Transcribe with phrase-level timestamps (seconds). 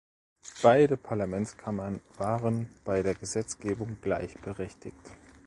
[0.63, 4.97] Beide Parlamentskammern waren bei der Gesetzgebung gleichberechtigt.